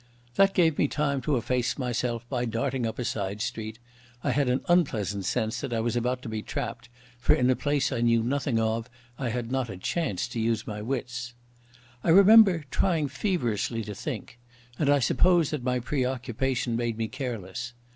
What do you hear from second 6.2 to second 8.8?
to be trapped, for in a place I knew nothing